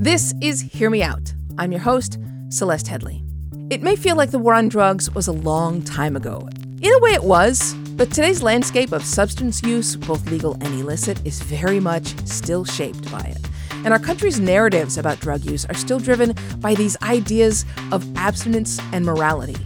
[0.00, 1.34] This is Hear Me Out.
[1.58, 3.22] I'm your host, Celeste Headlee.
[3.70, 6.48] It may feel like the war on drugs was a long time ago.
[6.80, 11.20] In a way, it was, but today's landscape of substance use, both legal and illicit,
[11.26, 13.46] is very much still shaped by it.
[13.84, 18.80] And our country's narratives about drug use are still driven by these ideas of abstinence
[18.94, 19.58] and morality.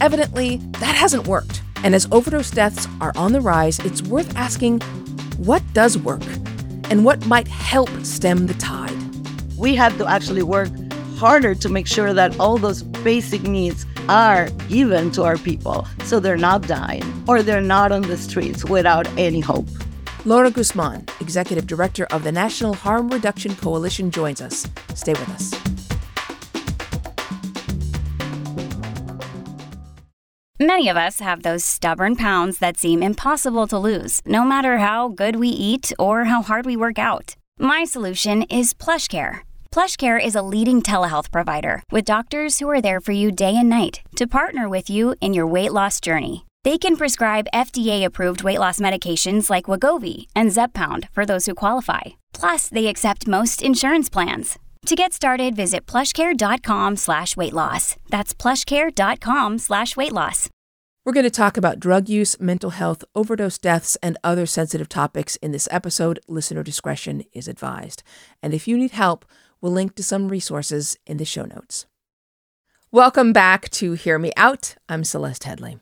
[0.00, 1.62] Evidently, that hasn't worked.
[1.84, 4.80] And as overdose deaths are on the rise, it's worth asking
[5.36, 6.24] what does work
[6.88, 9.01] and what might help stem the tide.
[9.62, 10.70] We have to actually work
[11.18, 16.18] harder to make sure that all those basic needs are given to our people so
[16.18, 19.68] they're not dying or they're not on the streets without any hope.
[20.24, 24.66] Laura Guzman, Executive Director of the National Harm Reduction Coalition, joins us.
[24.94, 25.54] Stay with us.
[30.58, 35.06] Many of us have those stubborn pounds that seem impossible to lose, no matter how
[35.06, 37.36] good we eat or how hard we work out.
[37.60, 39.42] My solution is PlushCare.
[39.72, 43.70] PlushCare is a leading telehealth provider with doctors who are there for you day and
[43.70, 46.44] night to partner with you in your weight loss journey.
[46.62, 52.02] They can prescribe FDA-approved weight loss medications like Wegovy and Zepbound for those who qualify.
[52.34, 54.58] Plus, they accept most insurance plans.
[54.84, 57.96] To get started, visit plushcare.com slash weight loss.
[58.10, 60.50] That's plushcare.com slash weight loss.
[61.04, 65.34] We're going to talk about drug use, mental health, overdose deaths, and other sensitive topics
[65.36, 66.20] in this episode.
[66.28, 68.02] Listener discretion is advised.
[68.40, 69.24] And if you need help,
[69.62, 71.86] we'll link to some resources in the show notes.
[72.90, 74.74] Welcome back to Hear Me Out.
[74.88, 75.80] I'm Celeste Headlee.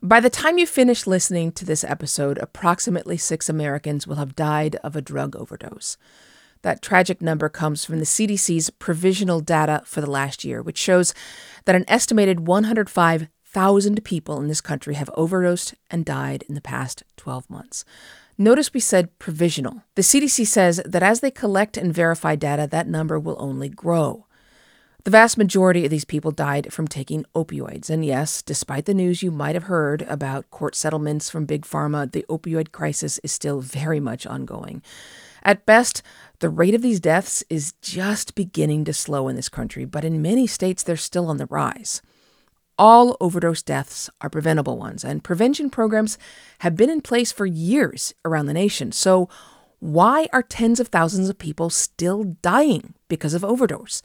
[0.00, 4.76] By the time you finish listening to this episode, approximately six Americans will have died
[4.76, 5.98] of a drug overdose.
[6.62, 11.12] That tragic number comes from the CDC's provisional data for the last year, which shows
[11.64, 17.02] that an estimated 105,000 people in this country have overdosed and died in the past
[17.16, 17.84] 12 months.
[18.40, 19.82] Notice we said provisional.
[19.96, 24.26] The CDC says that as they collect and verify data, that number will only grow.
[25.02, 27.90] The vast majority of these people died from taking opioids.
[27.90, 32.12] And yes, despite the news you might have heard about court settlements from Big Pharma,
[32.12, 34.82] the opioid crisis is still very much ongoing.
[35.42, 36.02] At best,
[36.38, 40.22] the rate of these deaths is just beginning to slow in this country, but in
[40.22, 42.02] many states, they're still on the rise.
[42.78, 46.16] All overdose deaths are preventable ones, and prevention programs
[46.60, 48.92] have been in place for years around the nation.
[48.92, 49.28] So,
[49.80, 54.00] why are tens of thousands of people still dying because of overdose?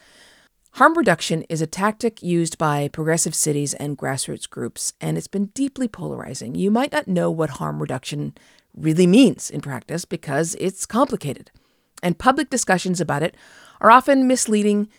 [0.73, 5.47] Harm reduction is a tactic used by progressive cities and grassroots groups, and it's been
[5.47, 6.55] deeply polarizing.
[6.55, 8.33] You might not know what harm reduction
[8.75, 11.51] really means in practice because it's complicated,
[12.01, 13.35] and public discussions about it
[13.81, 14.89] are often misleading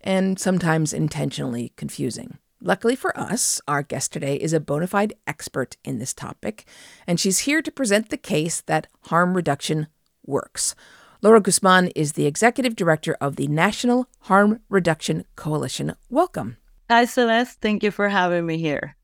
[0.00, 2.38] and sometimes intentionally confusing.
[2.66, 6.64] Luckily for us, our guest today is a bona fide expert in this topic,
[7.06, 9.86] and she's here to present the case that harm reduction
[10.24, 10.74] works.
[11.20, 15.94] Laura Guzman is the executive director of the National Harm Reduction Coalition.
[16.08, 16.56] Welcome.
[16.88, 17.60] Hi, Celeste.
[17.60, 18.96] Thank you for having me here.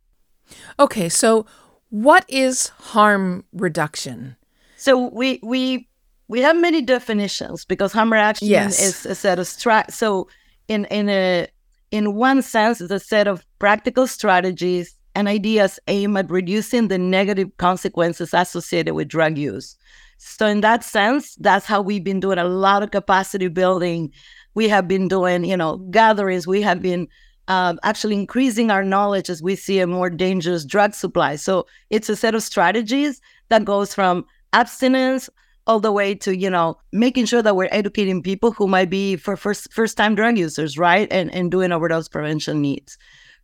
[0.78, 1.44] Okay, so
[1.90, 4.36] what is harm reduction?
[4.76, 5.86] So we we
[6.28, 8.80] we have many definitions because harm reduction Yes.
[8.80, 9.90] is a set of strat.
[9.92, 10.28] So
[10.66, 11.46] in in a
[11.90, 16.98] in one sense, it's a set of practical strategies and ideas aimed at reducing the
[16.98, 19.76] negative consequences associated with drug use.
[20.18, 24.12] So in that sense, that's how we've been doing a lot of capacity building.
[24.54, 26.46] We have been doing, you know, gatherings.
[26.46, 27.08] We have been
[27.48, 31.36] um, actually increasing our knowledge as we see a more dangerous drug supply.
[31.36, 35.28] So it's a set of strategies that goes from abstinence
[35.66, 39.16] all the way to you know making sure that we're educating people who might be
[39.16, 42.98] for first first time drug users, right, and and doing overdose prevention needs.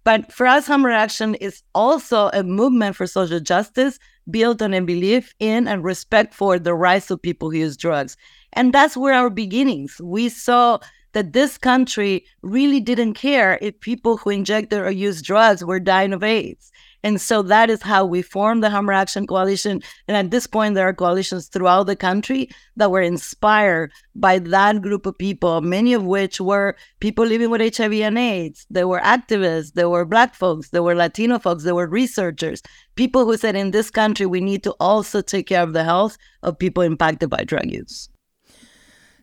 [0.04, 3.98] But for us, harm reduction is also a movement for social justice
[4.30, 8.16] built on a belief in and respect for the rights of people who use drugs.
[8.52, 10.00] And that's where our beginnings.
[10.00, 10.78] We saw
[11.12, 16.12] that this country really didn't care if people who injected or used drugs were dying
[16.12, 16.70] of AIDS.
[17.06, 19.80] And so that is how we formed the Harm Reduction Coalition.
[20.08, 24.82] And at this point, there are coalitions throughout the country that were inspired by that
[24.82, 28.66] group of people, many of which were people living with HIV and AIDS.
[28.70, 32.60] There were activists, there were Black folks, there were Latino folks, there were researchers,
[32.96, 36.18] people who said in this country, we need to also take care of the health
[36.42, 38.08] of people impacted by drug use.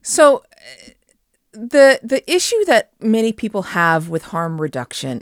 [0.03, 0.91] So, uh,
[1.51, 5.21] the the issue that many people have with harm reduction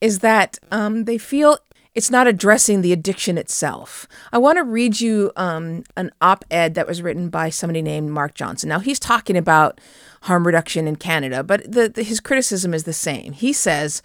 [0.00, 1.58] is that um, they feel
[1.94, 4.06] it's not addressing the addiction itself.
[4.32, 8.10] I want to read you um, an op ed that was written by somebody named
[8.10, 8.68] Mark Johnson.
[8.68, 9.80] Now, he's talking about
[10.22, 13.32] harm reduction in Canada, but the, the, his criticism is the same.
[13.32, 14.02] He says,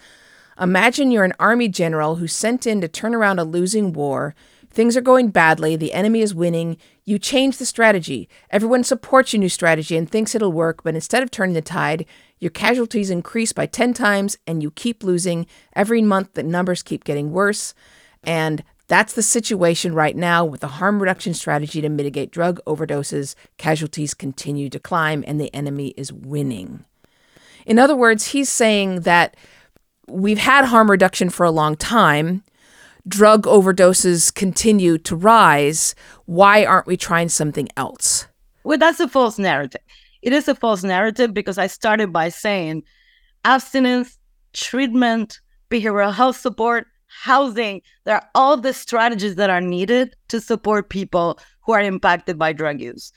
[0.60, 4.34] Imagine you're an army general who's sent in to turn around a losing war,
[4.74, 6.78] Things are going badly, the enemy is winning.
[7.04, 8.28] You change the strategy.
[8.50, 12.06] Everyone supports your new strategy and thinks it'll work, but instead of turning the tide,
[12.40, 15.46] your casualties increase by 10 times and you keep losing.
[15.74, 17.72] Every month, the numbers keep getting worse.
[18.24, 23.36] And that's the situation right now with the harm reduction strategy to mitigate drug overdoses.
[23.58, 26.84] Casualties continue to climb and the enemy is winning.
[27.64, 29.36] In other words, he's saying that
[30.08, 32.42] we've had harm reduction for a long time
[33.06, 35.94] drug overdoses continue to rise,
[36.26, 38.26] why aren't we trying something else?
[38.64, 39.82] Well, that's a false narrative.
[40.22, 42.82] It is a false narrative because I started by saying
[43.44, 44.18] abstinence,
[44.54, 45.40] treatment,
[45.70, 51.38] behavioral health support, housing, there are all the strategies that are needed to support people
[51.64, 53.12] who are impacted by drug use.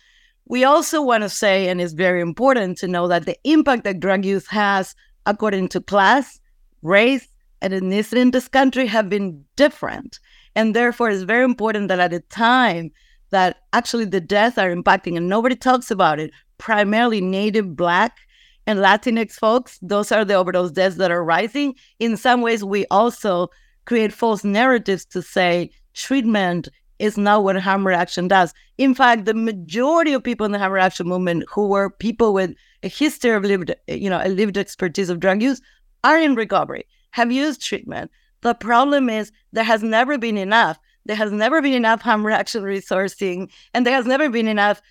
[0.45, 3.99] We also want to say, and it's very important to know that the impact that
[3.99, 4.95] drug use has
[5.25, 6.39] according to class,
[6.81, 7.27] race,
[7.62, 10.19] and ethnicity in this country have been different.
[10.56, 12.92] And therefore, it's very important that at a time
[13.30, 18.18] that actually the deaths are impacting, and nobody talks about it, primarily Native, Black,
[18.65, 21.74] and Latinx folks, those are the overdose deaths that are rising.
[22.00, 23.50] In some ways, we also
[23.86, 26.68] create false narratives to say treatment
[27.00, 28.54] is not what harm reduction does.
[28.77, 32.54] In fact, the majority of people in the harm reduction movement who were people with
[32.83, 35.62] a history of lived, you know, a lived expertise of drug use
[36.04, 38.12] are in recovery have used treatment.
[38.42, 40.80] The problem is there has never been enough.
[41.06, 44.81] There has never been enough harm reduction resourcing, and there has never been enough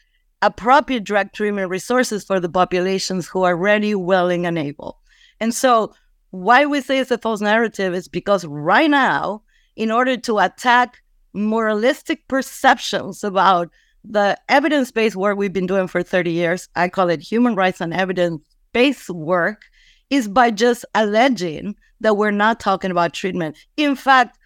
[0.43, 4.99] appropriate drug treatment resources for the populations who are ready, willing, and able.
[5.41, 5.95] And so,
[6.31, 9.43] why we say it's a false narrative is because right now,
[9.77, 11.03] in order to attack
[11.33, 13.71] moralistic perceptions about
[14.05, 17.81] the evidence based work we've been doing for 30 years, I call it human rights
[17.81, 18.43] and evidence
[18.73, 19.63] based work,
[20.11, 23.57] is by just alleging that we're not talking about treatment.
[23.77, 24.39] In fact,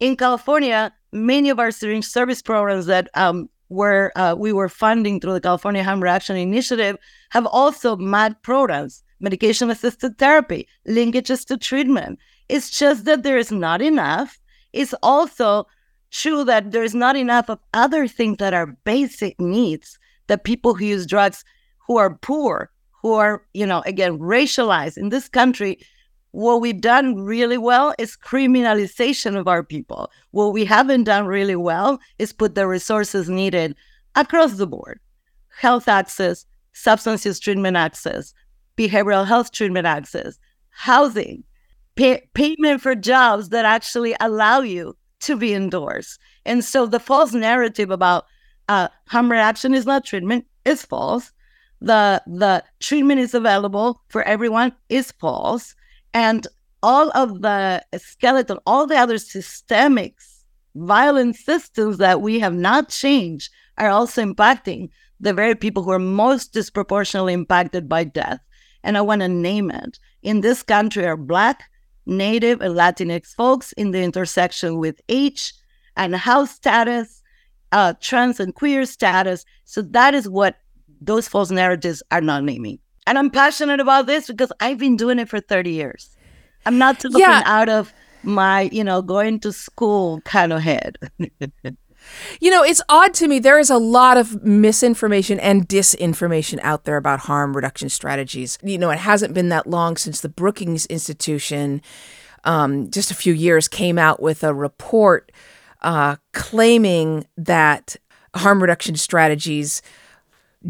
[0.00, 5.20] in California, many of our syringe service programs that um, were uh, we were funding
[5.20, 6.96] through the California Harm Reduction Initiative
[7.30, 12.18] have also MAT programs, medication assisted therapy, linkages to treatment.
[12.48, 14.38] It's just that there is not enough.
[14.72, 15.66] It's also
[16.10, 20.84] true that there's not enough of other things that are basic needs that people who
[20.84, 21.44] use drugs
[21.86, 22.70] who are poor
[23.02, 25.78] who are, you know, again, racialized in this country,
[26.32, 30.10] what we've done really well is criminalization of our people.
[30.30, 33.74] What we haven't done really well is put the resources needed
[34.14, 35.00] across the board
[35.48, 38.32] health access, substance use treatment access,
[38.76, 40.38] behavioral health treatment access,
[40.70, 41.42] housing,
[41.96, 46.16] pay- payment for jobs that actually allow you to be indoors.
[46.44, 48.26] And so the false narrative about
[48.68, 51.32] uh, harm reduction is not treatment is false
[51.80, 55.74] the the treatment is available for everyone is false
[56.14, 56.46] and
[56.82, 60.14] all of the skeleton all the other systemic
[60.74, 64.88] violent systems that we have not changed are also impacting
[65.20, 68.40] the very people who are most disproportionately impacted by death.
[68.84, 69.98] And i want to name it.
[70.22, 71.64] In this country are black
[72.06, 75.52] native and latinx folks in the intersection with age
[75.96, 77.22] and house status
[77.72, 79.44] uh, trans and queer status.
[79.64, 80.56] So that is what
[81.00, 82.78] those false narratives are not naming.
[83.08, 86.14] And I'm passionate about this because I've been doing it for 30 years.
[86.66, 87.42] I'm not looking yeah.
[87.46, 90.98] out of my, you know, going to school kind of head.
[92.40, 93.38] You know, it's odd to me.
[93.38, 98.56] There is a lot of misinformation and disinformation out there about harm reduction strategies.
[98.62, 101.82] You know, it hasn't been that long since the Brookings Institution,
[102.44, 105.32] um, just a few years, came out with a report
[105.82, 107.96] uh, claiming that
[108.34, 109.82] harm reduction strategies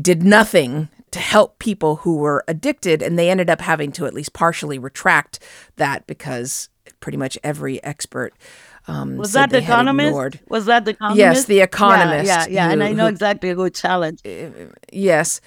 [0.00, 4.14] did nothing to help people who were addicted, and they ended up having to at
[4.14, 5.38] least partially retract
[5.76, 6.68] that because
[7.00, 8.34] pretty much every expert
[8.88, 10.40] um, was that the economist?
[10.48, 11.18] Was that the economist?
[11.18, 12.26] Yes, the economist.
[12.26, 12.66] Yeah, yeah, yeah.
[12.66, 14.26] Who, and I know who, exactly who challenged.
[14.26, 15.42] Uh, yes,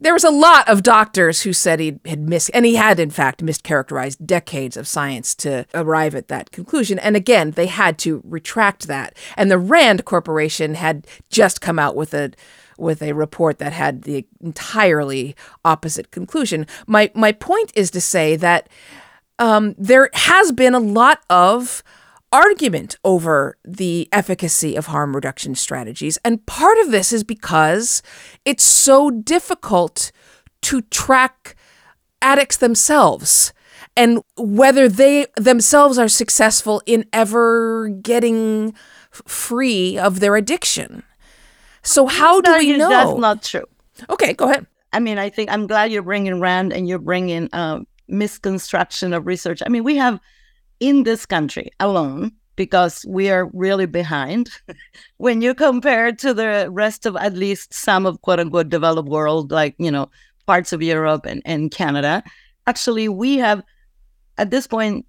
[0.00, 3.10] there was a lot of doctors who said he had missed, and he had in
[3.10, 6.98] fact mischaracterized decades of science to arrive at that conclusion.
[6.98, 9.14] And again, they had to retract that.
[9.36, 12.30] And the Rand Corporation had just come out with a
[12.78, 16.66] with a report that had the entirely opposite conclusion.
[16.86, 18.68] My my point is to say that
[19.38, 21.82] um, there has been a lot of
[22.30, 28.02] argument over the efficacy of harm reduction strategies, and part of this is because
[28.44, 30.12] it's so difficult
[30.62, 31.56] to track
[32.20, 33.52] addicts themselves
[33.96, 38.72] and whether they themselves are successful in ever getting
[39.10, 41.02] free of their addiction.
[41.88, 42.88] So how do we know?
[42.90, 43.64] That's not true.
[44.10, 44.66] Okay, go ahead.
[44.92, 49.26] I mean, I think I'm glad you're bringing Rand and you're bringing uh, misconstruction of
[49.26, 49.62] research.
[49.64, 50.20] I mean, we have
[50.80, 54.50] in this country alone because we are really behind
[55.16, 59.50] when you compare to the rest of at least some of quote unquote developed world,
[59.50, 60.10] like, you know,
[60.46, 62.22] parts of Europe and, and Canada.
[62.66, 63.62] Actually, we have
[64.36, 65.06] at this point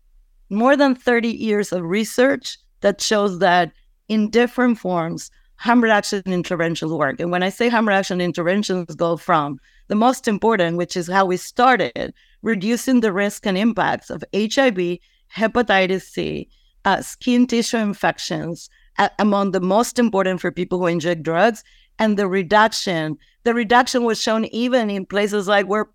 [0.49, 3.73] more than 30 years of research that shows that
[4.07, 5.29] in different forms,
[5.59, 7.19] harm reduction interventions work.
[7.19, 11.25] And when I say harm reduction interventions go from the most important, which is how
[11.25, 14.99] we started, reducing the risk and impacts of HIV,
[15.35, 16.49] hepatitis C,
[16.85, 21.63] uh, skin tissue infections uh, among the most important for people who inject drugs,
[21.99, 23.17] and the reduction.
[23.43, 25.89] The reduction was shown even in places like where,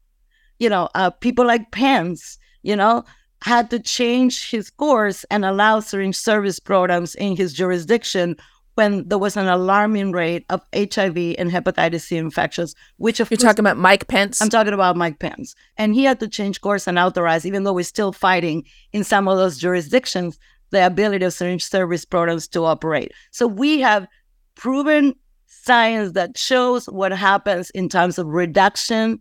[0.59, 3.03] you know, uh, people like Pence, you know,
[3.41, 8.37] had to change his course and allow syringe service programs in his jurisdiction
[8.75, 13.39] when there was an alarming rate of HIV and hepatitis C infections, which of You're
[13.39, 14.41] course, talking about Mike Pence?
[14.41, 15.55] I'm talking about Mike Pence.
[15.77, 19.29] And he had to change course and authorize, even though we're still fighting in some
[19.29, 20.39] of those jurisdictions,
[20.71, 23.13] the ability of syringe service programs to operate.
[23.31, 24.09] So we have
[24.57, 25.15] proven
[25.47, 29.19] science that shows what happens in terms of reduction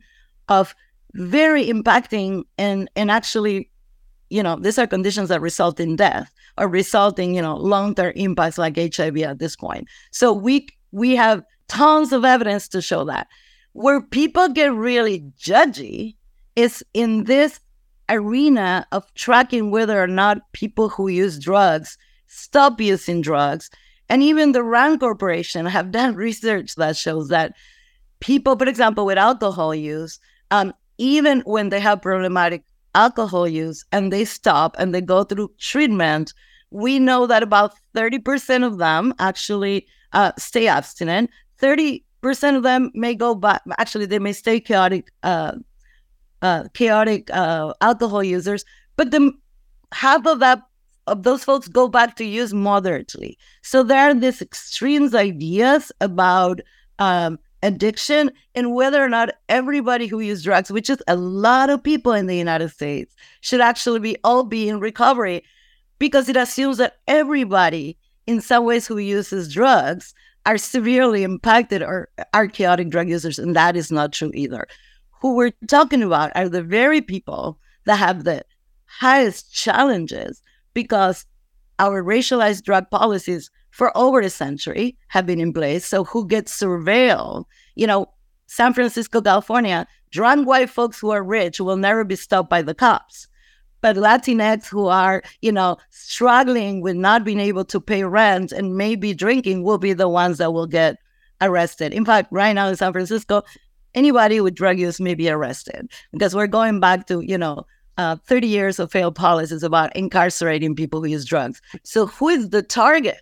[0.50, 0.76] of
[1.14, 3.70] very impacting and and actually
[4.30, 8.58] you know these are conditions that result in death or resulting you know long-term impacts
[8.58, 13.28] like hiv at this point so we we have tons of evidence to show that
[13.74, 16.16] where people get really judgy
[16.56, 17.60] is in this
[18.10, 21.98] arena of tracking whether or not people who use drugs
[22.34, 23.70] stop using drugs.
[24.10, 27.54] And even the RAND Corporation have done research that shows that
[28.20, 30.20] people, for example, with alcohol use,
[30.52, 32.64] um, even when they have problematic
[32.96, 36.34] alcohol use and they stop and they go through treatment,
[36.72, 41.30] we know that about 30% of them actually uh, stay abstinent.
[41.62, 42.02] 30%
[42.56, 45.54] of them may go back, actually, they may stay chaotic uh,
[46.42, 48.66] uh, chaotic uh, alcohol users,
[48.98, 49.32] but the
[49.94, 50.62] half of that
[51.08, 53.38] of those folks go back to use moderately.
[53.62, 56.62] So there are these extremes ideas about
[57.00, 61.82] um, addiction and whether or not everybody who uses drugs, which is a lot of
[61.82, 65.44] people in the United States, should actually be all be in recovery
[65.98, 70.14] because it assumes that everybody in some ways who uses drugs
[70.46, 73.40] are severely impacted or are chaotic drug users.
[73.40, 74.68] And that is not true either
[75.24, 78.44] who we're talking about are the very people that have the
[78.86, 80.42] highest challenges
[80.74, 81.26] because
[81.80, 85.84] our racialized drug policies for over a century have been in place.
[85.86, 87.46] So who gets surveilled?
[87.74, 88.06] You know,
[88.46, 92.76] San Francisco, California, drunk white folks who are rich will never be stopped by the
[92.76, 93.28] cops.
[93.82, 98.78] But Latinx who are, you know, struggling with not being able to pay rent and
[98.78, 100.98] maybe drinking will be the ones that will get
[101.42, 101.94] arrested.
[101.94, 103.42] In fact, right now in San Francisco,
[103.96, 107.66] anybody with drug use may be arrested because we're going back to, you know,
[107.98, 111.60] uh, 30 years of failed policies about incarcerating people who use drugs.
[111.84, 113.22] So, who is the target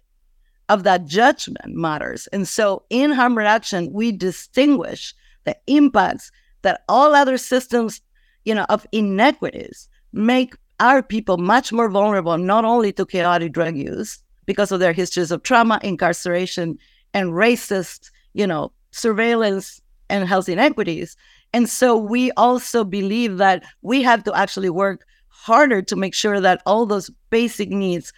[0.71, 2.27] of that judgment matters.
[2.27, 5.13] And so, in harm reduction, we distinguish
[5.43, 8.01] the impacts that all other systems,
[8.45, 13.75] you know, of inequities make our people much more vulnerable, not only to chaotic drug
[13.75, 16.77] use because of their histories of trauma, incarceration,
[17.13, 21.17] and racist, you know, surveillance and health inequities.
[21.51, 26.39] And so we also believe that we have to actually work harder to make sure
[26.39, 28.13] that all those basic needs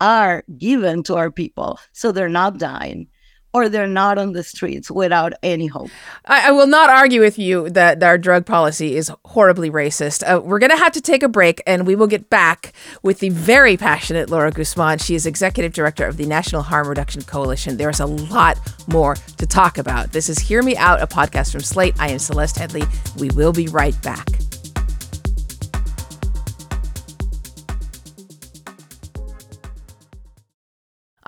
[0.00, 3.08] are given to our people so they're not dying
[3.56, 5.88] or they're not on the streets without any hope.
[6.26, 10.22] I, I will not argue with you that, our drug policy is horribly racist.
[10.22, 13.20] Uh, we're going to have to take a break and we will get back with
[13.20, 14.98] the very passionate Laura Guzman.
[14.98, 17.78] She is executive director of the National Harm Reduction Coalition.
[17.78, 20.12] There's a lot more to talk about.
[20.12, 21.94] This is Hear Me Out, a podcast from Slate.
[21.98, 23.18] I am Celeste Headlee.
[23.18, 24.35] We will be right back.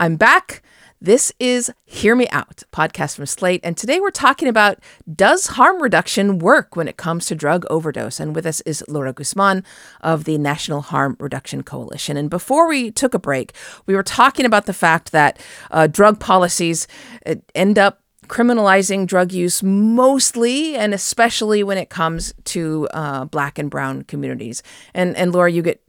[0.00, 0.62] I'm back.
[1.00, 3.60] This is Hear Me Out, podcast from Slate.
[3.64, 4.78] And today we're talking about
[5.12, 8.20] does harm reduction work when it comes to drug overdose?
[8.20, 9.64] And with us is Laura Guzman
[10.00, 12.16] of the National Harm Reduction Coalition.
[12.16, 13.52] And before we took a break,
[13.86, 15.40] we were talking about the fact that
[15.72, 16.86] uh, drug policies
[17.26, 23.58] uh, end up criminalizing drug use mostly and especially when it comes to uh, black
[23.58, 24.62] and brown communities.
[24.94, 25.82] And and Laura, you get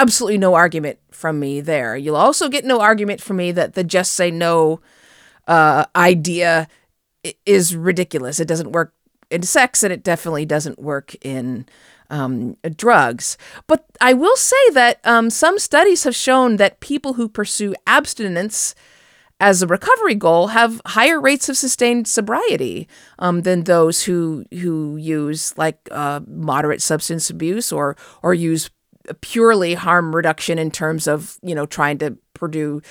[0.00, 1.96] absolutely no argument from me there.
[1.96, 4.80] You'll also get no argument from me that the just say no
[5.46, 6.68] uh, idea
[7.44, 8.40] is ridiculous.
[8.40, 8.94] It doesn't work
[9.30, 11.66] in sex, and it definitely doesn't work in
[12.08, 13.36] um, drugs.
[13.66, 18.74] But I will say that um, some studies have shown that people who pursue abstinence
[19.38, 22.88] as a recovery goal have higher rates of sustained sobriety
[23.18, 28.70] um, than those who who use like uh, moderate substance abuse or or use
[29.20, 32.82] purely harm reduction in terms of you know trying to produce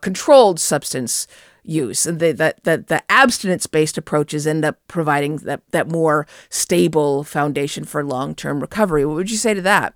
[0.00, 1.26] controlled substance
[1.64, 6.26] use and the, that that the abstinence based approaches end up providing that that more
[6.50, 9.94] stable foundation for long term recovery what would you say to that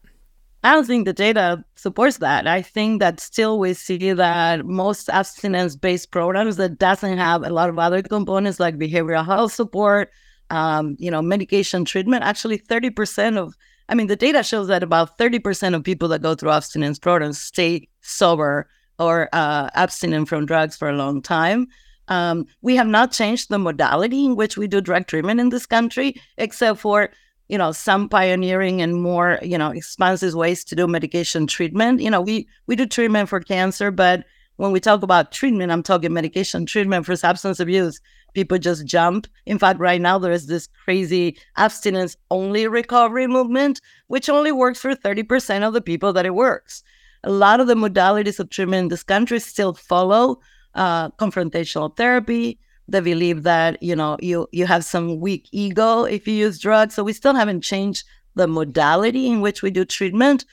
[0.65, 2.49] I don't think the data supports that.
[2.49, 7.69] I think that still we see that most abstinence-based programs that doesn't have a lot
[7.69, 10.11] of other components like behavioral health support,
[10.51, 12.25] um, you know, medication treatment.
[12.25, 13.55] Actually, thirty percent of,
[13.89, 16.99] I mean, the data shows that about thirty percent of people that go through abstinence
[16.99, 18.69] programs stay sober
[18.99, 21.69] or uh, abstinent from drugs for a long time.
[22.09, 25.67] Um, we have not changed the modality in which we do drug treatment in this
[25.67, 27.11] country, except for
[27.49, 32.11] you know some pioneering and more you know expansive ways to do medication treatment you
[32.11, 34.25] know we we do treatment for cancer but
[34.57, 38.01] when we talk about treatment i'm talking medication treatment for substance abuse
[38.39, 39.27] people just jump.
[39.47, 44.81] In fact right now there is this crazy abstinence only recovery movement which only works
[44.81, 46.83] for 30% of the people that it works.
[47.25, 50.39] A lot of the modalities of treatment in this country still follow
[50.75, 52.59] uh, confrontational therapy.
[52.87, 56.95] They believe that you know you you have some weak ego if you use drugs.
[56.95, 58.05] So we still haven't changed
[58.35, 60.45] the modality in which we do treatment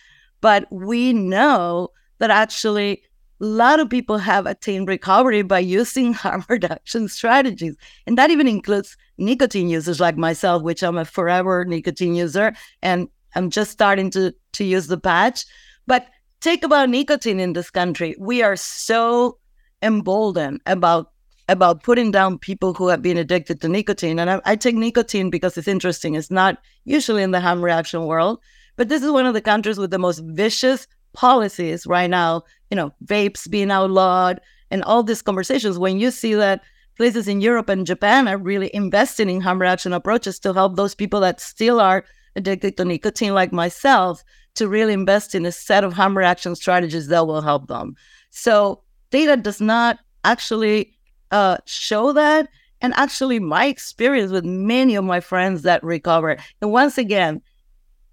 [0.42, 1.90] but we know
[2.20, 3.02] that actually
[3.42, 7.76] a lot of people have attained recovery by using harm reduction strategies
[8.08, 13.08] and that even includes nicotine users like myself which i'm a forever nicotine user and
[13.36, 15.46] i'm just starting to to use the patch
[15.88, 16.08] but
[16.42, 19.38] take about nicotine in this country we are so
[19.82, 21.12] emboldened about
[21.48, 24.20] about putting down people who have been addicted to nicotine.
[24.20, 26.16] And I, I, take nicotine because it's interesting.
[26.16, 28.40] It's not usually in the harm reduction world,
[28.78, 32.44] but this is one of the countries with the most vicious policies right now.
[32.70, 34.42] You know, vapes being outlawed
[34.72, 35.80] and all these conversations.
[35.80, 36.62] When you see that
[36.98, 40.96] places in Europe and Japan are really investing in harm reduction approaches to help those
[40.96, 42.06] people that still are
[42.36, 44.24] addicted to nicotine, like myself,
[44.56, 47.96] to really invest in a set of harm reduction strategies that will help them.
[48.32, 48.82] So
[49.12, 50.94] data does not actually
[51.32, 52.50] uh, show that.
[52.82, 56.38] And actually, my experience with many of my friends that recover.
[56.62, 57.42] And once again,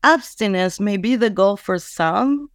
[0.04, 2.48] abstinence may be the goal for some.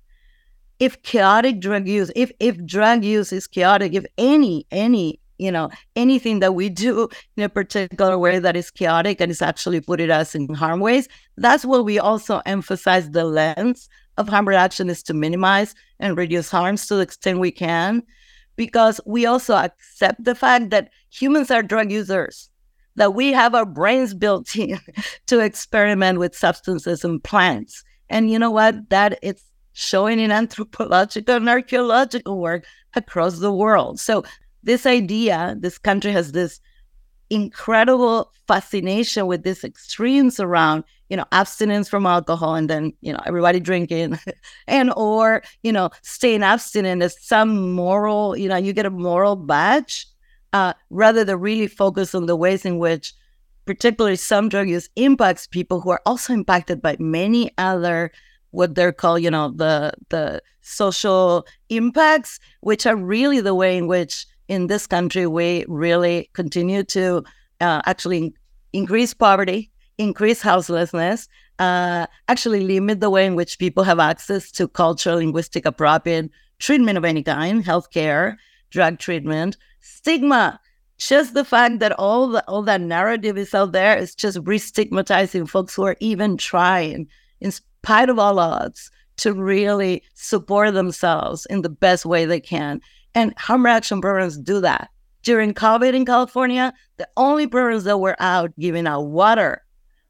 [0.79, 5.69] If chaotic drug use, if if drug use is chaotic, if any any you know
[5.95, 10.11] anything that we do in a particular way that is chaotic and is actually putting
[10.11, 13.09] us in harm ways, that's what we also emphasize.
[13.09, 17.51] The lens of harm reduction is to minimize and reduce harms to the extent we
[17.51, 18.03] can
[18.57, 22.49] because we also accept the fact that humans are drug users,
[22.95, 24.79] that we have our brains built in
[25.27, 27.83] to experiment with substances and plants.
[28.09, 28.89] And you know what?
[28.89, 29.43] That it's
[29.77, 33.99] showing in anthropological and archaeological work across the world.
[33.99, 34.23] So
[34.63, 36.59] this idea, this country has this
[37.29, 43.19] incredible fascination with these extremes around you know abstinence from alcohol and then you know
[43.25, 44.17] everybody drinking
[44.67, 49.35] and or you know staying abstinent as some moral you know you get a moral
[49.35, 50.07] badge
[50.53, 53.13] uh, rather than really focus on the ways in which
[53.65, 58.09] particularly some drug use impacts people who are also impacted by many other
[58.58, 63.88] what they're called you know the the social impacts which are really the way in
[63.88, 67.24] which in this country, we really continue to
[67.62, 68.34] uh, actually
[68.74, 71.28] increase poverty, increase houselessness,
[71.60, 76.98] uh, actually limit the way in which people have access to cultural, linguistic, appropriate treatment
[76.98, 78.36] of any kind, healthcare,
[78.70, 80.60] drug treatment, stigma.
[80.98, 85.46] Just the fact that all the all that narrative is out there is just re-stigmatizing
[85.46, 87.08] folks who are even trying,
[87.39, 87.52] in
[87.88, 92.82] spite of all odds, to really support themselves in the best way they can.
[93.15, 94.89] And harm reduction programs do that.
[95.23, 99.63] During COVID in California, the only programs that were out giving out water,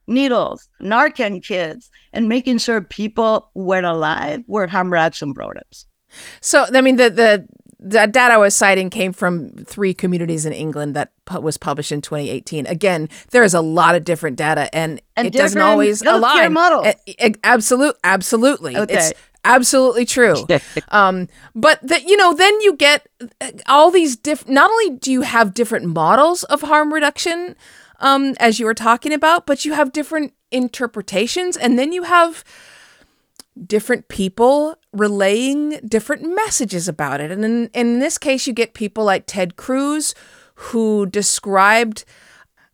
[0.07, 5.85] needles, Narcan kits, and making sure people were alive were harm reduction programs.
[6.41, 7.47] So, I mean, the, the,
[7.79, 11.91] the data I was citing came from three communities in England that pu- was published
[11.91, 12.65] in 2018.
[12.65, 16.53] Again, there is a lot of different data, and, and it doesn't always align.
[16.53, 16.91] Model.
[17.43, 18.75] absolute, absolutely.
[18.75, 18.93] Okay.
[18.93, 19.13] It's,
[19.43, 20.45] absolutely true.
[20.89, 23.07] um, but that you know, then you get
[23.41, 24.53] uh, all these different.
[24.53, 27.55] Not only do you have different models of harm reduction,
[27.99, 32.43] um, as you were talking about, but you have different interpretations, and then you have
[33.65, 37.31] different people relaying different messages about it.
[37.31, 40.13] And in, in this case, you get people like Ted Cruz,
[40.55, 42.03] who described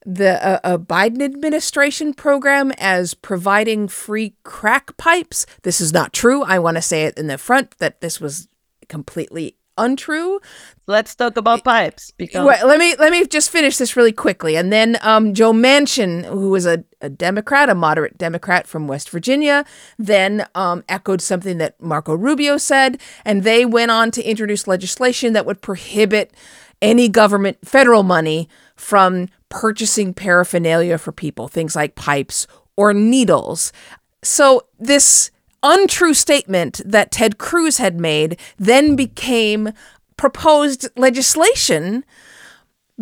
[0.06, 5.46] the uh, a Biden administration program as providing free crack pipes.
[5.62, 6.44] This is not true.
[6.44, 8.48] I want to say it in the front that this was
[8.90, 10.40] completely untrue.
[10.88, 12.12] Let's talk about pipes.
[12.18, 15.54] Because well, let me let me just finish this really quickly, and then um, Joe
[15.54, 19.66] Manchin, who is a, a Democrat, a moderate Democrat from West Virginia,
[19.98, 25.34] then um, echoed something that Marco Rubio said, and they went on to introduce legislation
[25.34, 26.34] that would prohibit
[26.82, 33.72] any government federal money from purchasing paraphernalia for people, things like pipes or needles.
[34.24, 35.32] So this
[35.64, 39.72] untrue statement that Ted Cruz had made then became
[40.18, 42.04] proposed legislation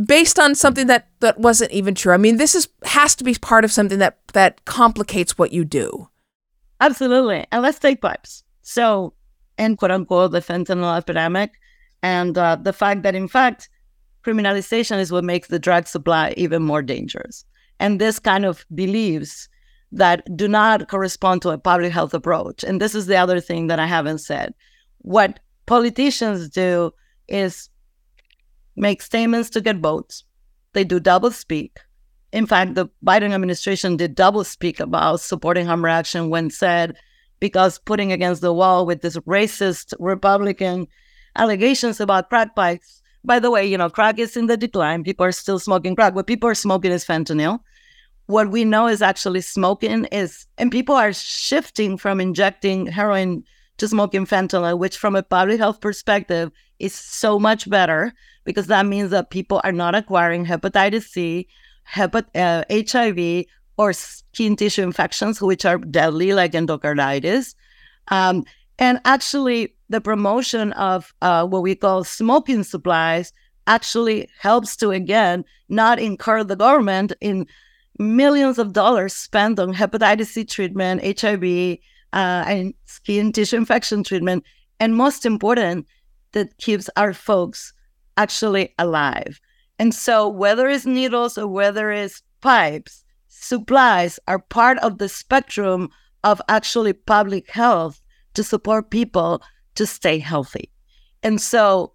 [0.05, 2.13] based on something that that wasn't even true.
[2.13, 5.65] I mean, this is has to be part of something that that complicates what you
[5.65, 6.07] do.
[6.79, 7.45] Absolutely.
[7.51, 8.43] And let's take pipes.
[8.61, 9.13] So,
[9.57, 11.51] in quote unquote, the fentanyl epidemic,
[12.01, 13.69] and uh, the fact that, in fact,
[14.25, 17.45] criminalization is what makes the drug supply even more dangerous.
[17.79, 19.49] And this kind of beliefs
[19.91, 22.63] that do not correspond to a public health approach.
[22.63, 24.53] And this is the other thing that I haven't said.
[24.99, 26.91] What politicians do
[27.27, 27.69] is
[28.75, 30.23] make statements to get votes.
[30.73, 31.79] They do double speak.
[32.31, 36.95] In fact, the Biden administration did double speak about supporting harm reduction when said,
[37.41, 40.87] because putting against the wall with this racist Republican
[41.35, 43.01] allegations about crack pipes.
[43.25, 45.03] By the way, you know, crack is in the decline.
[45.03, 46.15] People are still smoking crack.
[46.15, 47.59] What people are smoking is fentanyl
[48.27, 53.43] what we know is actually smoking is, and people are shifting from injecting heroin
[53.77, 58.85] to smoking fentanyl, which from a public health perspective is so much better because that
[58.85, 61.47] means that people are not acquiring hepatitis C,
[61.93, 63.45] hepat- uh, HIV,
[63.77, 67.55] or skin tissue infections, which are deadly, like endocarditis.
[68.09, 68.45] Um,
[68.79, 73.33] and actually, the promotion of uh, what we call smoking supplies
[73.67, 77.47] actually helps to, again, not incur the government in
[78.01, 81.77] millions of dollars spent on hepatitis C treatment, HIV,
[82.13, 84.43] uh, and skin tissue infection treatment,
[84.79, 85.87] and most important,
[86.33, 87.73] that keeps our folks
[88.17, 89.39] actually alive.
[89.79, 95.89] And so, whether it's needles or whether it's pipes, supplies are part of the spectrum
[96.23, 98.01] of actually public health
[98.33, 99.41] to support people
[99.75, 100.71] to stay healthy.
[101.23, 101.93] And so,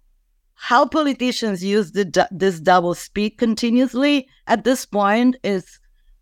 [0.55, 5.79] how politicians use the, this double speak continuously at this point is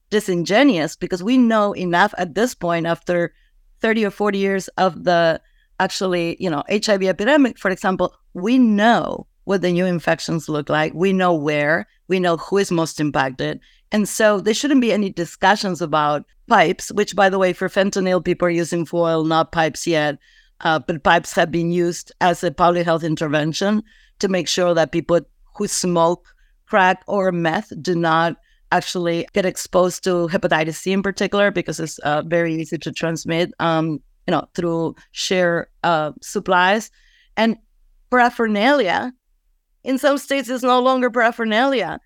[0.09, 3.33] disingenuous because we know enough at this point after
[3.81, 5.41] 30 or 40 years of the
[5.79, 10.93] actually, you know, HIV epidemic, for example, we know what the new infections look like.
[10.93, 13.59] We know where, we know who is most impacted.
[13.91, 18.23] And so there shouldn't be any discussions about pipes, which, by the way, for fentanyl,
[18.23, 20.17] people are using foil, not pipes yet.
[20.61, 23.83] Uh, but pipes have been used as a public health intervention
[24.19, 25.19] to make sure that people
[25.57, 26.33] who smoke
[26.65, 28.37] crack or meth do not
[28.71, 33.51] actually get exposed to hepatitis C in particular because it's uh, very easy to transmit,
[33.59, 36.91] um, you know, through share uh, supplies.
[37.37, 37.57] And
[38.09, 39.13] paraphernalia,
[39.83, 41.99] in some states, is no longer paraphernalia.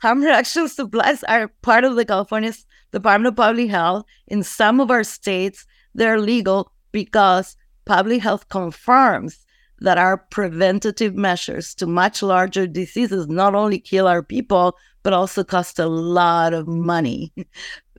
[0.00, 2.52] Harm reduction supplies are part of the California
[2.92, 4.04] Department of Public Health.
[4.28, 9.46] In some of our states, they're legal because public health confirms
[9.80, 15.44] that our preventative measures to much larger diseases not only kill our people, but also
[15.44, 17.32] cost a lot of money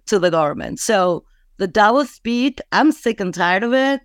[0.08, 0.78] to the government.
[0.78, 1.24] So
[1.56, 4.02] the double speed, I'm sick and tired of it.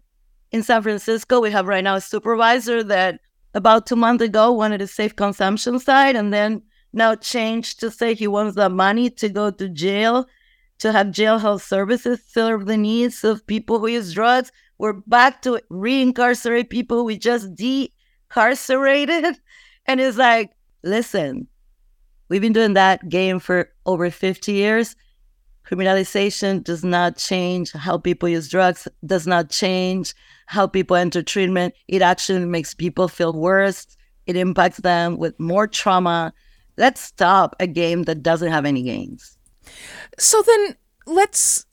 [0.53, 3.19] In San Francisco, we have right now a supervisor that
[3.55, 6.63] about two months ago wanted a safe consumption site and then
[6.93, 10.29] now changed to say he wants the money to go to jail
[10.79, 14.53] to have jail health services serve the needs of people who use drugs.
[14.79, 19.35] We're back to reincarcerate people we just decarcerated.
[19.87, 20.53] And it's like,
[20.85, 21.49] listen,
[22.33, 24.97] We've been doing that game for over 50 years.
[25.67, 30.15] Criminalization does not change how people use drugs, does not change
[30.47, 31.75] how people enter treatment.
[31.89, 33.87] It actually makes people feel worse.
[34.25, 36.33] It impacts them with more trauma.
[36.79, 39.37] Let's stop a game that doesn't have any gains.
[40.19, 41.67] So then let's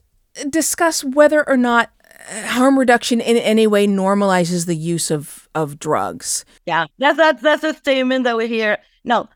[0.49, 1.89] discuss whether or not
[2.29, 6.43] uh, harm reduction in any way normalizes the use of, of drugs.
[6.65, 8.79] Yeah, that's, that's, that's a statement that we hear.
[9.05, 9.29] No,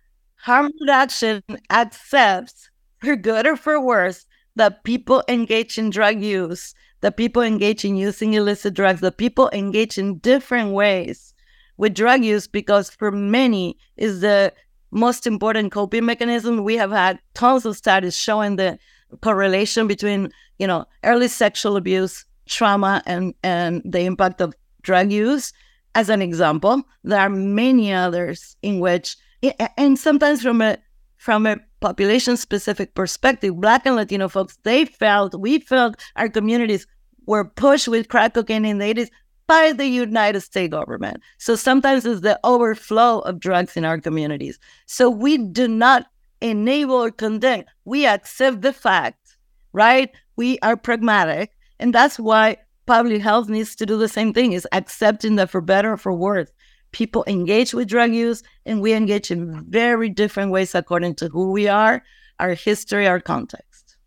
[0.44, 4.26] harm reduction accepts, for good or for worse,
[4.58, 9.50] that people engage in drug use, that people engage in using illicit drugs, that people
[9.54, 11.34] engage in different ways
[11.78, 14.52] with drug use because for many is the
[14.92, 16.64] most important coping mechanism.
[16.66, 18.78] We have had tons of studies showing the
[19.22, 20.30] correlation between,
[20.60, 25.54] you know, early sexual abuse, trauma, and and the impact of drug use.
[25.96, 29.16] As an example, there are many others in which
[29.78, 30.78] and sometimes from a
[31.18, 36.86] from a population specific perspective, Black and Latino folks, they felt, we felt our communities
[37.26, 39.08] were pushed with crack cocaine in the 80s
[39.48, 41.22] by the United States government.
[41.38, 44.60] So sometimes it's the overflow of drugs in our communities.
[44.86, 46.08] So we do not
[46.42, 47.64] enable or condemn.
[47.86, 49.38] We accept the fact,
[49.72, 50.12] right?
[50.36, 51.52] We are pragmatic.
[51.80, 55.62] And that's why public health needs to do the same thing is accepting that for
[55.62, 56.52] better or for worse,
[56.94, 61.52] people engage with drug use and we engage in very different ways according to who
[61.52, 62.04] we are,
[62.40, 63.98] our history, our context.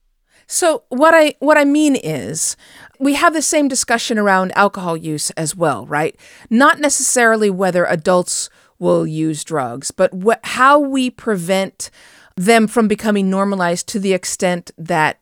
[0.46, 2.56] So what I what I mean is
[3.00, 6.18] we have the same discussion around alcohol use as well, right?
[6.48, 10.12] Not necessarily whether adults will use drugs, but
[10.44, 11.90] how we prevent
[12.36, 15.18] them from becoming normalized to the extent that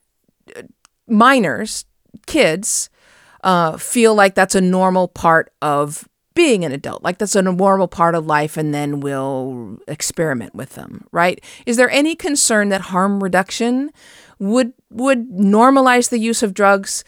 [0.56, 0.62] uh,
[1.06, 1.84] minors,
[2.26, 2.90] kids,
[3.44, 7.88] uh, feel like that's a normal part of being an adult, like that's a normal
[7.88, 11.42] part of life, and then we'll experiment with them, right?
[11.66, 13.90] Is there any concern that harm reduction
[14.38, 17.04] would would normalize the use of drugs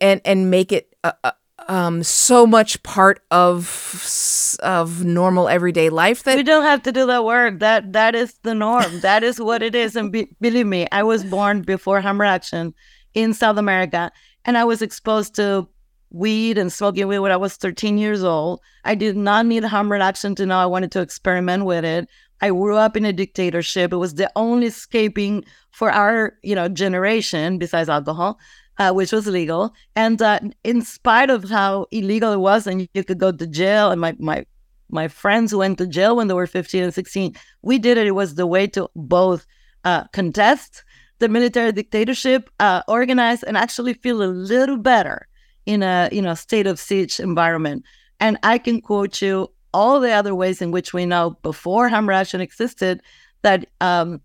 [0.00, 1.32] and and make it uh, uh
[1.68, 7.06] um, so much part of of normal everyday life that we don't have to do
[7.06, 7.58] that work.
[7.60, 9.00] That that is the norm.
[9.00, 9.96] that is what it is.
[9.96, 12.74] And be, believe me, I was born before harm reduction
[13.14, 14.12] in South America,
[14.44, 15.68] and I was exposed to
[16.10, 18.60] weed and smoking weed when I was 13 years old.
[18.84, 22.08] I did not need harm reduction to know I wanted to experiment with it.
[22.40, 23.92] I grew up in a dictatorship.
[23.92, 28.38] It was the only escaping for our, you know, generation besides alcohol
[28.78, 29.74] uh, which was legal.
[29.94, 33.90] And uh, in spite of how illegal it was, and you could go to jail,
[33.90, 34.44] and my my
[34.90, 37.34] my friends went to jail when they were 15 and 16.
[37.62, 38.06] We did it.
[38.06, 39.46] It was the way to both
[39.84, 40.84] uh, contest
[41.20, 45.28] the military dictatorship, uh, organize, and actually feel a little better
[45.66, 47.84] in a you know state of siege environment.
[48.20, 52.08] And I can quote you all the other ways in which we know before harm
[52.08, 53.02] reduction existed
[53.42, 54.20] that um,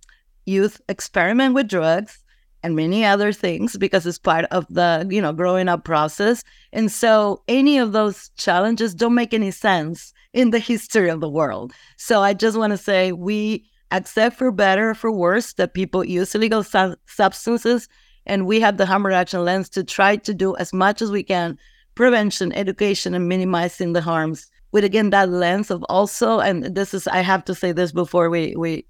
[0.45, 2.23] youth experiment with drugs
[2.63, 6.91] and many other things because it's part of the you know growing up process and
[6.91, 11.71] so any of those challenges don't make any sense in the history of the world
[11.97, 16.03] so i just want to say we accept for better or for worse that people
[16.03, 17.87] use illegal su- substances
[18.29, 21.23] and we have the harm reduction lens to try to do as much as we
[21.23, 21.57] can
[21.95, 24.47] prevention education and minimizing the harms.
[24.71, 28.29] With again that lens of also and this is i have to say this before
[28.29, 28.85] we we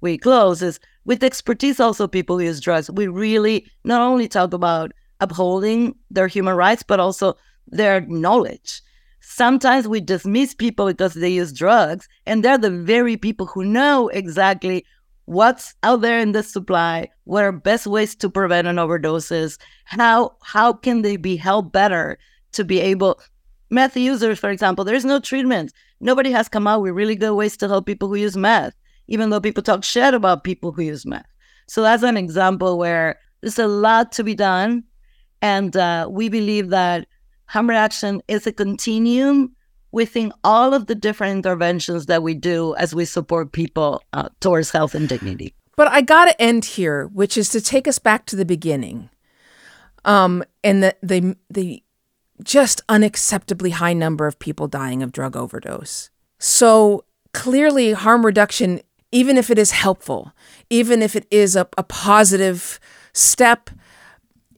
[0.00, 4.92] we close is with expertise also people use drugs we really not only talk about
[5.20, 7.34] upholding their human rights but also
[7.66, 8.82] their knowledge.
[9.20, 14.08] Sometimes we dismiss people because they use drugs and they're the very people who know
[14.08, 14.84] exactly
[15.26, 20.34] what's out there in the supply what are best ways to prevent an overdoses how
[20.42, 22.18] how can they be helped better
[22.52, 23.20] to be able
[23.70, 27.56] meth users for example there's no treatment nobody has come out with really good ways
[27.56, 28.74] to help people who use meth
[29.08, 31.26] even though people talk shit about people who use meth.
[31.66, 34.84] So that's an example where there's a lot to be done.
[35.42, 37.06] And uh, we believe that
[37.46, 39.54] harm reduction is a continuum
[39.94, 44.70] within all of the different interventions that we do as we support people uh, towards
[44.70, 45.54] health and dignity.
[45.76, 49.08] But I got to end here, which is to take us back to the beginning.
[50.04, 51.82] Um, and the, the, the
[52.42, 56.10] just unacceptably high number of people dying of drug overdose.
[56.38, 58.80] So clearly, harm reduction
[59.14, 60.32] even if it is helpful,
[60.70, 62.80] even if it is a, a positive
[63.12, 63.70] step,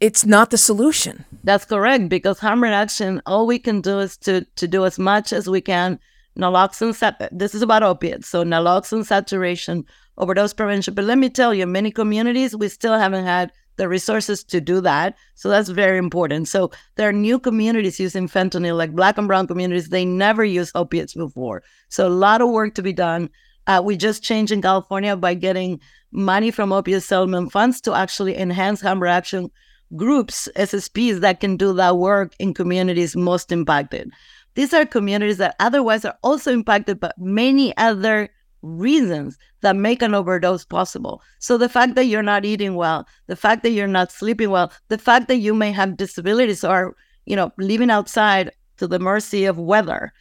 [0.00, 1.24] it's not the solution.
[1.44, 5.32] That's correct because harm reduction, all we can do is to to do as much
[5.32, 5.98] as we can.
[6.38, 9.86] Naloxone, this is about opiates, so naloxone saturation,
[10.18, 10.92] overdose prevention.
[10.92, 14.82] But let me tell you, many communities we still haven't had the resources to do
[14.82, 15.16] that.
[15.34, 16.48] So that's very important.
[16.48, 19.88] So there are new communities using fentanyl, like Black and Brown communities.
[19.88, 21.62] They never used opiates before.
[21.88, 23.30] So a lot of work to be done.
[23.66, 25.80] Uh, we just changed in California by getting
[26.12, 29.50] money from opioid settlement funds to actually enhance harm reduction
[29.94, 34.10] groups, SSPs that can do that work in communities most impacted.
[34.54, 38.30] These are communities that otherwise are also impacted by many other
[38.62, 41.22] reasons that make an overdose possible.
[41.38, 44.72] So the fact that you're not eating well, the fact that you're not sleeping well,
[44.88, 46.96] the fact that you may have disabilities or,
[47.26, 50.12] you know, living outside to the mercy of weather,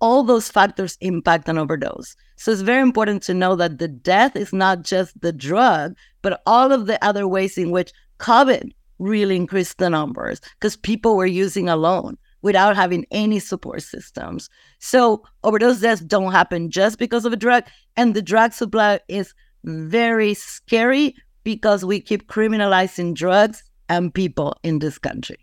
[0.00, 2.16] all those factors impact an overdose.
[2.36, 6.42] So it's very important to know that the death is not just the drug, but
[6.46, 11.26] all of the other ways in which COVID really increased the numbers because people were
[11.26, 14.50] using alone without having any support systems.
[14.78, 17.64] So overdose deaths don't happen just because of a drug.
[17.96, 24.78] And the drug supply is very scary because we keep criminalizing drugs and people in
[24.78, 25.38] this country.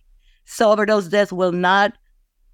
[0.45, 1.93] So overdose deaths will not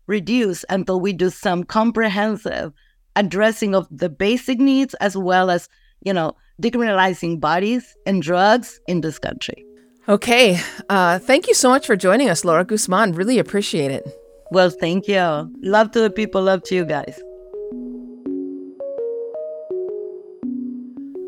[0.08, 2.72] reduce until we do some comprehensive
[3.18, 5.68] addressing of the basic needs as well as,
[6.02, 9.66] you know, decriminalizing bodies and drugs in this country.
[10.10, 10.60] Okay.
[10.90, 13.12] Uh, thank you so much for joining us, Laura Guzman.
[13.14, 14.08] Really appreciate it.
[14.52, 15.52] Well, thank you.
[15.62, 17.20] Love to the people, love to you guys.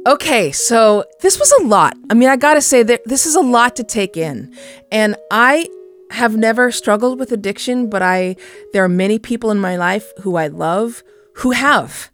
[0.08, 1.98] Okay, so this was a lot.
[2.10, 4.56] I mean, I gotta say that this is a lot to take in.
[4.92, 5.68] And I
[6.12, 8.38] have never struggled with addiction, but I
[8.72, 11.04] there are many people in my life who I love
[11.36, 12.10] who have.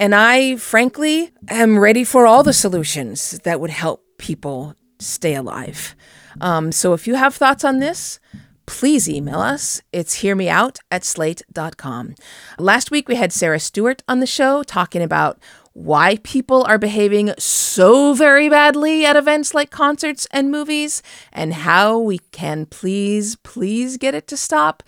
[0.00, 5.94] And I frankly am ready for all the solutions that would help people stay alive.
[6.40, 8.18] Um, so if you have thoughts on this,
[8.66, 9.82] please email us.
[9.92, 12.14] It's hearmeout at slate.com.
[12.58, 15.38] Last week we had Sarah Stewart on the show talking about
[15.74, 21.98] why people are behaving so very badly at events like concerts and movies, and how
[21.98, 24.82] we can please, please get it to stop.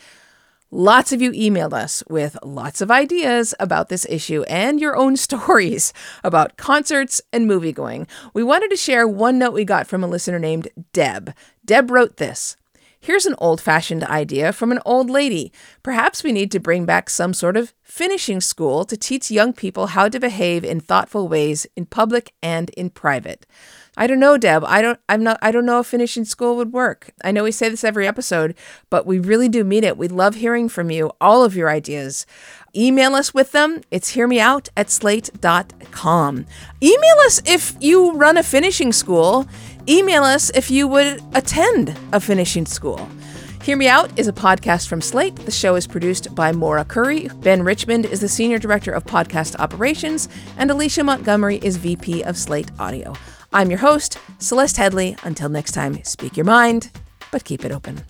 [0.76, 5.16] Lots of you emailed us with lots of ideas about this issue and your own
[5.26, 5.92] stories
[6.24, 8.08] about concerts and movie going.
[8.32, 11.32] We wanted to share one note we got from a listener named Deb.
[11.64, 12.56] Deb wrote this
[12.98, 15.52] Here's an old fashioned idea from an old lady.
[15.84, 19.88] Perhaps we need to bring back some sort of finishing school to teach young people
[19.88, 23.46] how to behave in thoughtful ways in public and in private.
[23.96, 24.64] I don't know, Deb.
[24.64, 27.11] I don't I'm not I don't know if finishing school would work.
[27.22, 28.54] I know we say this every episode,
[28.90, 29.96] but we really do mean it.
[29.96, 32.26] We love hearing from you, all of your ideas.
[32.76, 33.83] Email us with them.
[33.92, 36.46] It's hearmeout at slate.com.
[36.83, 39.46] Email us if you run a finishing school.
[39.88, 43.09] Email us if you would attend a finishing school.
[43.62, 45.37] Hear Me Out is a podcast from Slate.
[45.37, 47.28] The show is produced by Maura Currie.
[47.37, 50.28] Ben Richmond is the Senior Director of Podcast Operations,
[50.59, 53.14] and Alicia Montgomery is VP of Slate Audio.
[53.54, 55.16] I'm your host, Celeste Headlee.
[55.24, 56.90] Until next time, speak your mind,
[57.30, 58.00] but keep it open.